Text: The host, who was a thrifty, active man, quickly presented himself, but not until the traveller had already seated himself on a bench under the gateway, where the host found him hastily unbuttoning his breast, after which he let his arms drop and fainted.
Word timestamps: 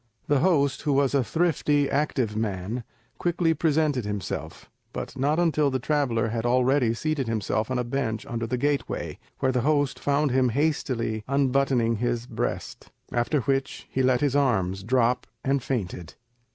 The 0.25 0.39
host, 0.39 0.81
who 0.81 0.93
was 0.93 1.13
a 1.13 1.23
thrifty, 1.23 1.87
active 1.87 2.35
man, 2.35 2.83
quickly 3.19 3.53
presented 3.53 4.03
himself, 4.03 4.67
but 4.93 5.15
not 5.15 5.37
until 5.37 5.69
the 5.69 5.77
traveller 5.77 6.29
had 6.29 6.43
already 6.43 6.95
seated 6.95 7.27
himself 7.27 7.69
on 7.69 7.77
a 7.77 7.83
bench 7.83 8.25
under 8.25 8.47
the 8.47 8.57
gateway, 8.57 9.19
where 9.41 9.51
the 9.51 9.61
host 9.61 9.99
found 9.99 10.31
him 10.31 10.49
hastily 10.49 11.23
unbuttoning 11.27 11.97
his 11.97 12.25
breast, 12.25 12.89
after 13.11 13.41
which 13.41 13.85
he 13.91 14.01
let 14.01 14.21
his 14.21 14.35
arms 14.35 14.81
drop 14.81 15.27
and 15.43 15.61
fainted. 15.61 16.15